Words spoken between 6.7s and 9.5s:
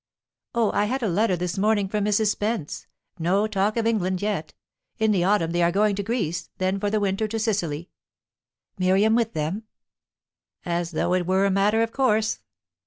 for the winter to Sicily." "Miriam with